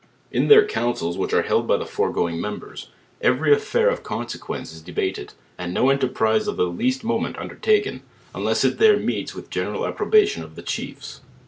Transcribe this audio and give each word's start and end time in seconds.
In 0.31 0.47
their 0.47 0.65
councils 0.65 1.15
which 1.15 1.31
are 1.31 1.43
held 1.43 1.67
by 1.67 1.77
the 1.77 1.85
foregoing 1.85 2.41
mem 2.41 2.57
bers, 2.57 2.89
every 3.21 3.53
affair 3.53 3.87
of 3.87 4.01
consequence 4.01 4.73
is 4.73 4.81
debated; 4.81 5.33
and 5.59 5.75
no 5.75 5.91
enter 5.91 6.07
prise 6.07 6.47
of 6.47 6.57
the 6.57 6.65
leart 6.71 7.03
moment 7.03 7.37
undertaken, 7.37 8.01
unless 8.33 8.65
it 8.65 8.79
there 8.79 8.97
meets 8.97 9.35
with 9.35 9.45
the 9.45 9.51
general 9.51 9.85
approbation 9.85 10.41
of 10.41 10.55
the 10.55 10.63
chiefs. 10.63 11.21